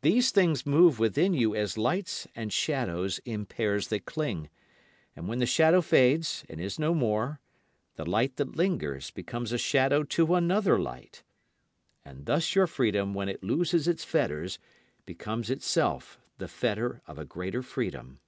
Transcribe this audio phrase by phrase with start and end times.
[0.00, 4.48] These things move within you as lights and shadows in pairs that cling.
[5.14, 7.38] And when the shadow fades and is no more,
[7.96, 11.22] the light that lingers becomes a shadow to another light.
[12.02, 14.58] And thus your freedom when it loses its fetters
[15.04, 18.20] becomes itself the fetter of a greater freedom.